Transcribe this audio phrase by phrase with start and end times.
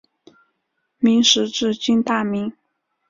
[0.97, 2.51] 明时治今大名。